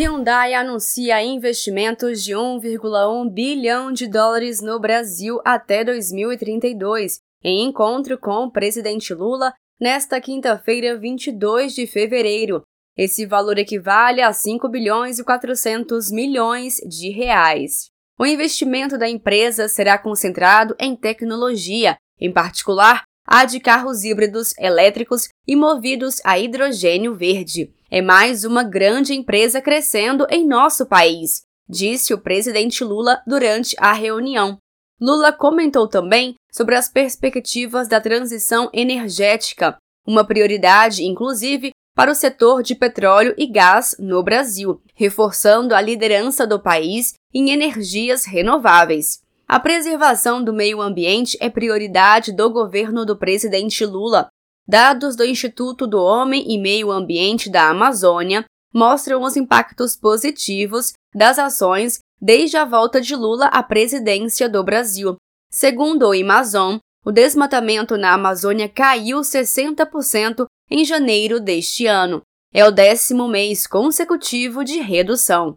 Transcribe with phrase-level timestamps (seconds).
[0.00, 8.46] Hyundai anuncia investimentos de 1,1 bilhão de dólares no Brasil até 2032, em encontro com
[8.46, 12.62] o presidente Lula nesta quinta-feira, 22 de fevereiro.
[12.96, 17.90] Esse valor equivale a 5 bilhões e 400 milhões de reais.
[18.18, 25.28] O investimento da empresa será concentrado em tecnologia, em particular a de carros híbridos elétricos
[25.46, 27.72] e movidos a hidrogênio verde.
[27.88, 33.92] É mais uma grande empresa crescendo em nosso país, disse o presidente Lula durante a
[33.92, 34.58] reunião.
[35.00, 42.64] Lula comentou também sobre as perspectivas da transição energética, uma prioridade, inclusive, para o setor
[42.64, 49.20] de petróleo e gás no Brasil, reforçando a liderança do país em energias renováveis.
[49.50, 54.28] A preservação do meio ambiente é prioridade do governo do presidente Lula.
[54.64, 61.36] Dados do Instituto do Homem e Meio Ambiente da Amazônia mostram os impactos positivos das
[61.36, 65.16] ações desde a volta de Lula à presidência do Brasil.
[65.50, 72.22] Segundo o Amazon, o desmatamento na Amazônia caiu 60% em janeiro deste ano.
[72.54, 75.56] É o décimo mês consecutivo de redução.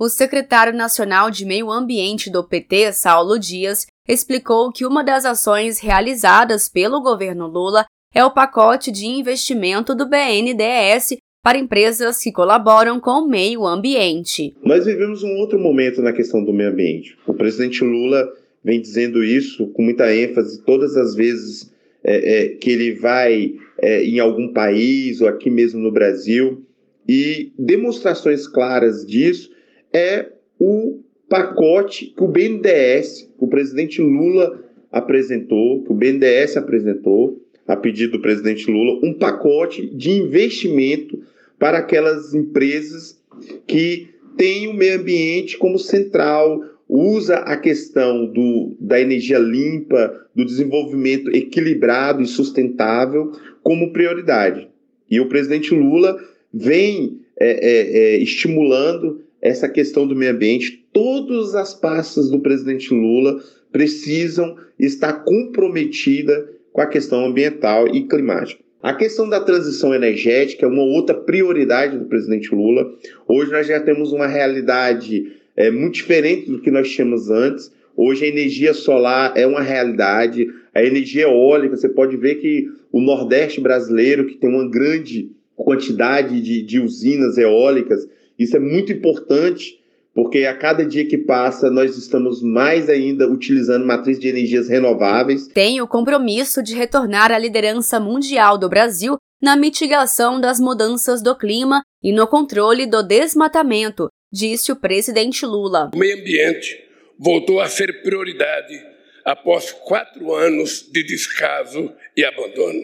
[0.00, 5.78] O secretário nacional de Meio Ambiente do PT, Saulo Dias, explicou que uma das ações
[5.78, 7.84] realizadas pelo governo Lula
[8.14, 14.54] é o pacote de investimento do BNDES para empresas que colaboram com o meio ambiente.
[14.64, 17.18] Nós vivemos um outro momento na questão do meio ambiente.
[17.26, 18.26] O presidente Lula
[18.64, 21.70] vem dizendo isso com muita ênfase todas as vezes
[22.02, 26.64] é, é, que ele vai é, em algum país ou aqui mesmo no Brasil.
[27.06, 29.59] E demonstrações claras disso
[29.92, 30.26] é
[30.58, 37.76] o pacote que o BNDES, que o presidente Lula apresentou, que o BNDES apresentou, a
[37.76, 41.20] pedido do presidente Lula, um pacote de investimento
[41.58, 43.20] para aquelas empresas
[43.66, 50.44] que têm o meio ambiente como central, usa a questão do, da energia limpa, do
[50.44, 54.68] desenvolvimento equilibrado e sustentável como prioridade.
[55.08, 56.18] E o presidente Lula
[56.52, 60.84] vem é, é, é, estimulando essa questão do meio ambiente.
[60.92, 63.42] Todas as pastas do presidente Lula
[63.72, 68.62] precisam estar comprometidas com a questão ambiental e climática.
[68.82, 72.90] A questão da transição energética é uma outra prioridade do presidente Lula.
[73.28, 77.70] Hoje nós já temos uma realidade é, muito diferente do que nós tínhamos antes.
[77.94, 83.00] Hoje a energia solar é uma realidade, a energia eólica, você pode ver que o
[83.00, 88.08] Nordeste brasileiro, que tem uma grande quantidade de, de usinas eólicas,
[88.40, 89.78] isso é muito importante,
[90.14, 95.46] porque a cada dia que passa nós estamos mais ainda utilizando matriz de energias renováveis.
[95.48, 101.36] Tem o compromisso de retornar à liderança mundial do Brasil na mitigação das mudanças do
[101.36, 105.90] clima e no controle do desmatamento, disse o presidente Lula.
[105.94, 106.82] O meio ambiente
[107.18, 108.74] voltou a ser prioridade
[109.22, 112.82] após quatro anos de descaso e abandono.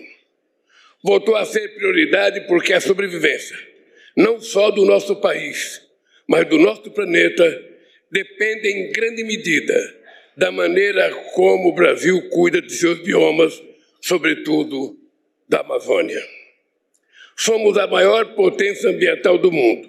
[1.03, 3.57] Voltou a ser prioridade porque a sobrevivência
[4.17, 5.83] não só do nosso país,
[6.27, 7.45] mas do nosso planeta,
[8.11, 9.75] depende em grande medida
[10.37, 13.63] da maneira como o Brasil cuida de seus biomas,
[14.01, 14.99] sobretudo
[15.49, 16.23] da Amazônia.
[17.37, 19.89] Somos a maior potência ambiental do mundo.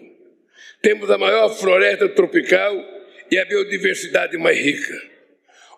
[0.81, 2.75] Temos a maior floresta tropical
[3.31, 4.93] e a biodiversidade mais rica.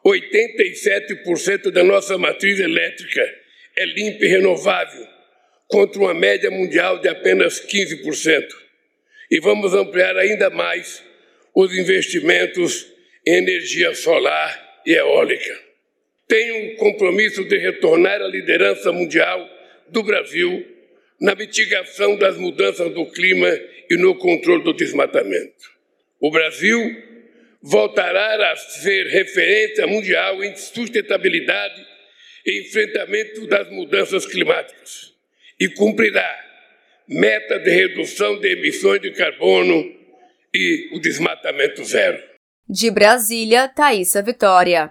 [0.03, 3.21] 87% da nossa matriz elétrica
[3.75, 5.18] é limpa e renovável
[5.69, 8.47] contra uma média mundial de apenas 15%.
[9.31, 11.03] E vamos ampliar ainda mais
[11.55, 12.91] os investimentos
[13.25, 15.57] em energia solar e eólica.
[16.27, 19.47] Tenho um compromisso de retornar à liderança mundial
[19.87, 20.65] do Brasil
[21.21, 23.49] na mitigação das mudanças do clima
[23.89, 25.69] e no controle do desmatamento.
[26.19, 26.79] O Brasil
[27.61, 31.85] voltará a ser referência mundial em sustentabilidade
[32.45, 35.18] e enfrentamento das mudanças climáticas
[35.59, 36.35] e cumprirá
[37.07, 39.83] meta de redução de emissões de carbono
[40.53, 42.21] e o desmatamento zero.
[42.67, 44.87] De Brasília, Thaisa Vitória.